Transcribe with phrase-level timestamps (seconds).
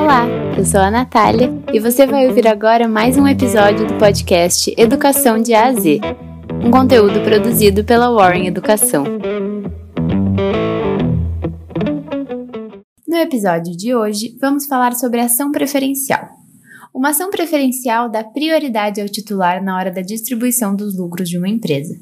[0.00, 4.72] Olá, eu sou a Natália e você vai ouvir agora mais um episódio do podcast
[4.78, 6.00] Educação de A a Z,
[6.64, 9.04] um conteúdo produzido pela Warren Educação.
[13.08, 16.28] No episódio de hoje, vamos falar sobre ação preferencial.
[16.94, 21.48] Uma ação preferencial dá prioridade ao titular na hora da distribuição dos lucros de uma
[21.48, 21.96] empresa.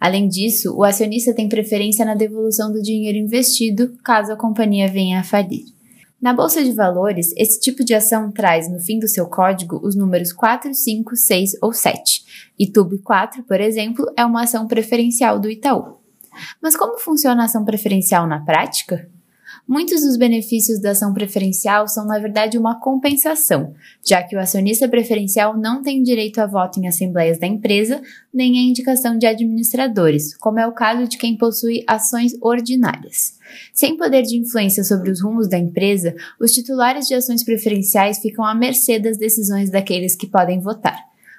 [0.00, 5.20] Além disso, o acionista tem preferência na devolução do dinheiro investido caso a companhia venha
[5.20, 5.81] a falir.
[6.22, 9.96] Na bolsa de valores, esse tipo de ação traz no fim do seu código os
[9.96, 12.52] números 4, 5, 6 ou 7.
[12.56, 15.98] E TUB 4, por exemplo, é uma ação preferencial do Itaú.
[16.62, 19.10] Mas como funciona a ação preferencial na prática?
[19.66, 23.72] Muitos dos benefícios da ação preferencial são, na verdade, uma compensação,
[24.04, 28.02] já que o acionista preferencial não tem direito a voto em assembleias da empresa,
[28.34, 33.38] nem a indicação de administradores, como é o caso de quem possui ações ordinárias.
[33.72, 38.44] Sem poder de influência sobre os rumos da empresa, os titulares de ações preferenciais ficam
[38.44, 40.98] à mercê das decisões daqueles que podem votar.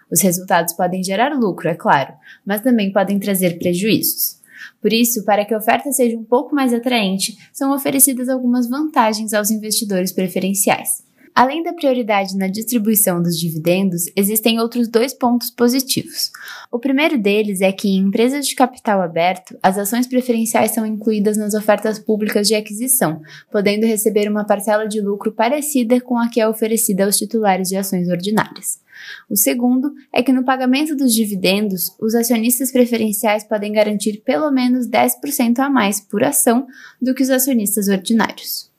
[0.10, 2.14] Os resultados podem gerar lucro, é claro,
[2.46, 4.42] mas também podem trazer prejuízos.
[4.82, 9.34] Por isso, para que a oferta seja um pouco mais atraente, são oferecidas algumas vantagens
[9.34, 11.04] aos investidores preferenciais.
[11.36, 16.32] Além da prioridade na distribuição dos dividendos, existem outros dois pontos positivos.
[16.72, 21.36] O primeiro deles é que em empresas de capital aberto, as ações preferenciais são incluídas
[21.36, 23.20] nas ofertas públicas de aquisição,
[23.52, 27.78] podendo receber uma parcela de lucro parecida com a que é oferecida aos titulares de
[27.78, 28.80] ações ordinárias.
[29.28, 34.88] O segundo é que no pagamento dos dividendos, os acionistas preferenciais podem garantir pelo menos
[34.88, 36.68] 10% a mais por ação
[37.02, 38.73] do que os acionistas ordinários.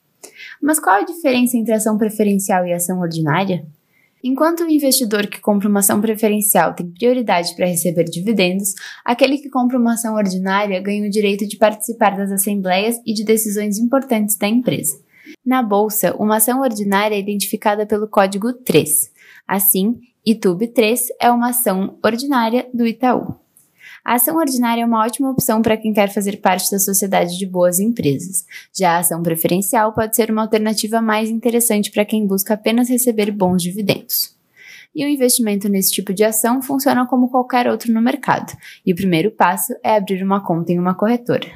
[0.65, 3.63] Mas qual a diferença entre ação preferencial e ação ordinária?
[4.23, 8.73] Enquanto o investidor que compra uma ação preferencial tem prioridade para receber dividendos,
[9.05, 13.23] aquele que compra uma ação ordinária ganha o direito de participar das assembleias e de
[13.23, 14.99] decisões importantes da empresa.
[15.45, 19.11] Na bolsa, uma ação ordinária é identificada pelo código 3.
[19.47, 23.44] Assim, ITUB 3 é uma ação ordinária do Itaú.
[24.05, 27.45] A ação ordinária é uma ótima opção para quem quer fazer parte da sociedade de
[27.47, 28.45] boas empresas.
[28.71, 33.31] Já a ação preferencial pode ser uma alternativa mais interessante para quem busca apenas receber
[33.31, 34.35] bons dividendos.
[34.93, 38.55] E o investimento nesse tipo de ação funciona como qualquer outro no mercado,
[38.85, 41.47] e o primeiro passo é abrir uma conta em uma corretora.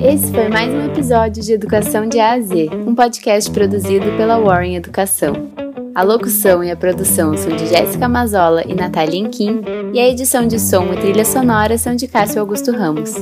[0.00, 4.40] Esse foi mais um episódio de Educação de A a Z, um podcast produzido pela
[4.40, 5.67] Warren Educação.
[5.98, 10.46] A locução e a produção são de Jéssica Mazola e Natália Inquim, e a edição
[10.46, 13.14] de som e trilha sonora são de Cássio Augusto Ramos.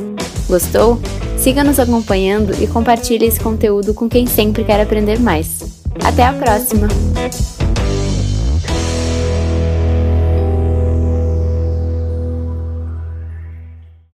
[0.46, 1.00] Gostou?
[1.38, 5.62] Siga nos acompanhando e compartilhe esse conteúdo com quem sempre quer aprender mais.
[6.04, 6.86] Até a próxima!